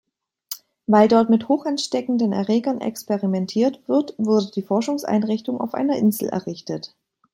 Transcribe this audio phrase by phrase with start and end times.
[0.87, 6.95] Weil dort mit hochansteckenden Erregern experimentiert wird, wurde die Forschungseinrichtung auf einer Insel errichtet.